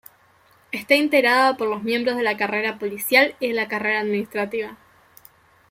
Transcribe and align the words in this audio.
Está 0.71 0.95
integrada 0.95 1.57
por 1.57 1.67
los 1.67 1.83
miembros 1.83 2.17
de 2.17 2.23
la 2.23 2.35
carrera 2.35 2.79
policial 2.79 3.35
y 3.39 3.49
de 3.49 3.53
la 3.53 3.67
carrera 3.67 3.99
administrativa. 3.99 4.75